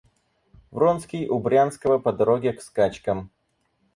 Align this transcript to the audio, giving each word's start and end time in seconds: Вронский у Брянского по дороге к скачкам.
Вронский 0.71 1.27
у 1.27 1.37
Брянского 1.37 1.99
по 1.99 2.11
дороге 2.11 2.53
к 2.53 2.63
скачкам. 2.63 3.29